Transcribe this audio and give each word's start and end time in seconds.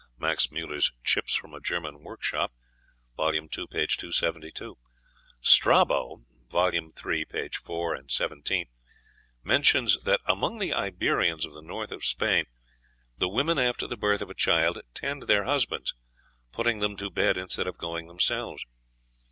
(Max 0.17 0.47
Müller's 0.47 0.93
"Chips 1.03 1.35
from 1.35 1.53
a 1.53 1.59
German 1.59 2.01
Workshop," 2.01 2.51
vol. 3.15 3.35
ii., 3.35 3.41
p. 3.47 3.49
272.) 3.49 4.75
Strabo 5.41 6.23
(vol. 6.49 6.71
iii., 6.73 7.23
pp. 7.23 7.53
4, 7.55 7.99
17) 8.07 8.65
mentions 9.43 9.99
that, 10.01 10.19
among 10.25 10.57
the 10.57 10.73
Iberians 10.73 11.45
of 11.45 11.53
the 11.53 11.61
North 11.61 11.91
of 11.91 12.03
Spain, 12.03 12.45
the 13.15 13.29
women, 13.29 13.59
after 13.59 13.85
the 13.85 13.95
birth 13.95 14.23
of 14.23 14.31
a 14.31 14.33
child, 14.33 14.81
tend 14.95 15.27
their 15.27 15.43
husbands, 15.43 15.93
putting 16.51 16.79
them 16.79 16.97
to 16.97 17.11
bed 17.11 17.37
instead 17.37 17.67
of 17.67 17.77
going 17.77 18.07
themselves. 18.07 18.63